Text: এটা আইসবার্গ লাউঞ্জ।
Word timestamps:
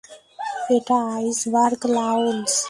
এটা 0.75 0.97
আইসবার্গ 1.15 1.81
লাউঞ্জ। 1.97 2.51